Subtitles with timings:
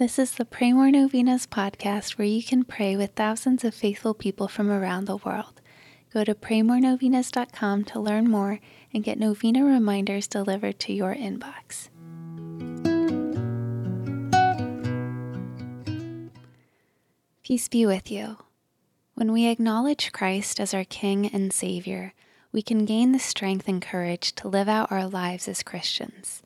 [0.00, 4.14] This is the Pray More Novenas podcast where you can pray with thousands of faithful
[4.14, 5.60] people from around the world.
[6.10, 8.60] Go to praymorenovenas.com to learn more
[8.94, 11.90] and get novena reminders delivered to your inbox.
[17.42, 18.38] Peace be with you.
[19.12, 22.14] When we acknowledge Christ as our King and Savior,
[22.52, 26.42] we can gain the strength and courage to live out our lives as Christians.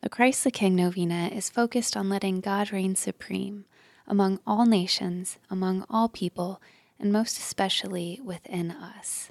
[0.00, 3.64] The Christ the King novena is focused on letting God reign supreme
[4.06, 6.62] among all nations, among all people,
[7.00, 9.30] and most especially within us.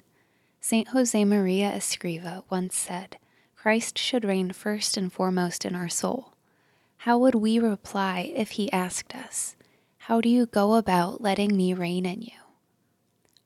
[0.60, 0.88] St.
[0.88, 3.16] Josemaria Escriva once said,
[3.56, 6.34] Christ should reign first and foremost in our soul.
[6.98, 9.56] How would we reply if he asked us,
[9.98, 12.38] How do you go about letting me reign in you?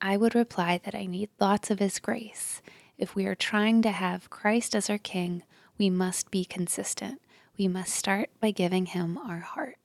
[0.01, 2.61] I would reply that I need lots of his grace.
[2.98, 5.45] If we are trying to have Christ as our King,
[5.78, 7.20] we must be consistent.
[7.59, 9.77] We must start by giving Him our heart.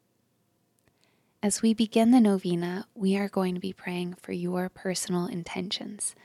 [1.43, 6.15] As we begin the novena, we are going to be praying for your personal intentions.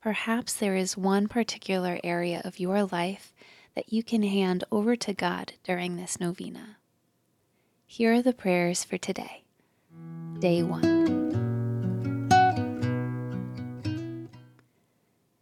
[0.00, 3.34] Perhaps there is one particular area of your life
[3.74, 6.76] that you can hand over to God during this novena.
[7.86, 9.44] Here are the prayers for today.
[10.38, 11.19] Day 1.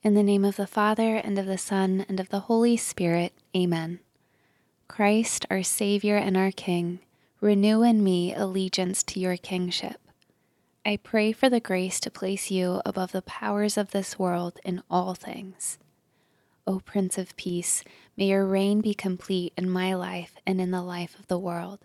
[0.01, 3.33] In the name of the Father, and of the Son, and of the Holy Spirit,
[3.57, 3.99] Amen.
[4.87, 7.01] Christ, our Savior and our King,
[7.41, 10.01] renew in me allegiance to your kingship.
[10.87, 14.85] I pray for the grace to place you above the powers of this world in
[14.89, 15.79] all things.
[16.65, 17.83] O Prince of Peace,
[18.17, 21.81] may your reign be complete in my life and in the life of the world.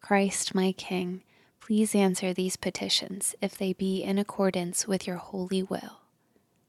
[0.00, 1.22] Christ, my King,
[1.60, 6.07] please answer these petitions if they be in accordance with your holy will.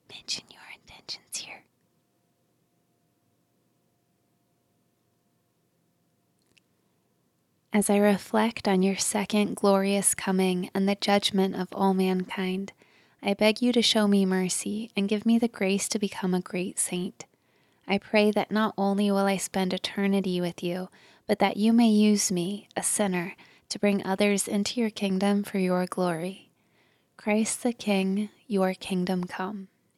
[0.10, 1.64] Mention your intentions here.
[7.72, 12.74] As I reflect on your second glorious coming and the judgment of all mankind,
[13.22, 16.42] I beg you to show me mercy and give me the grace to become a
[16.42, 17.26] great saint.
[17.88, 20.90] I pray that not only will I spend eternity with you,
[21.28, 23.36] but that you may use me, a sinner,
[23.70, 26.50] to bring others into your kingdom for your glory.
[27.18, 29.69] Christ the King, your kingdom come.